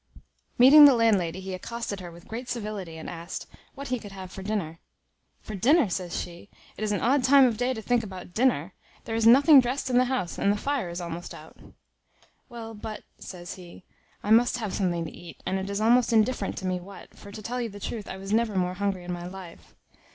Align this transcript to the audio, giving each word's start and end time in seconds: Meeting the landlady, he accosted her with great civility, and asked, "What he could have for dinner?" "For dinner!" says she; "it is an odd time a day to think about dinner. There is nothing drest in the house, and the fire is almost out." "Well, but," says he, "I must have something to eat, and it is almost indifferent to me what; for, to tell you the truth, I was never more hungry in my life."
Meeting 0.57 0.85
the 0.85 0.95
landlady, 0.95 1.39
he 1.39 1.53
accosted 1.53 1.99
her 1.99 2.09
with 2.11 2.27
great 2.27 2.49
civility, 2.49 2.97
and 2.97 3.07
asked, 3.07 3.45
"What 3.75 3.89
he 3.89 3.99
could 3.99 4.13
have 4.13 4.31
for 4.31 4.41
dinner?" 4.41 4.79
"For 5.41 5.53
dinner!" 5.53 5.89
says 5.89 6.19
she; 6.19 6.49
"it 6.75 6.83
is 6.83 6.91
an 6.91 7.01
odd 7.01 7.23
time 7.23 7.45
a 7.45 7.51
day 7.51 7.71
to 7.75 7.83
think 7.83 8.03
about 8.03 8.33
dinner. 8.33 8.73
There 9.05 9.13
is 9.15 9.27
nothing 9.27 9.59
drest 9.61 9.91
in 9.91 9.99
the 9.99 10.05
house, 10.05 10.39
and 10.39 10.51
the 10.51 10.57
fire 10.57 10.89
is 10.89 11.01
almost 11.01 11.35
out." 11.35 11.57
"Well, 12.49 12.73
but," 12.73 13.03
says 13.19 13.53
he, 13.53 13.83
"I 14.23 14.31
must 14.31 14.57
have 14.57 14.73
something 14.73 15.05
to 15.05 15.11
eat, 15.15 15.39
and 15.45 15.59
it 15.59 15.69
is 15.69 15.79
almost 15.79 16.11
indifferent 16.11 16.57
to 16.57 16.65
me 16.65 16.79
what; 16.79 17.13
for, 17.15 17.31
to 17.31 17.41
tell 17.43 17.61
you 17.61 17.69
the 17.69 17.79
truth, 17.79 18.07
I 18.09 18.17
was 18.17 18.33
never 18.33 18.55
more 18.55 18.73
hungry 18.73 19.03
in 19.03 19.13
my 19.13 19.27
life." 19.27 19.75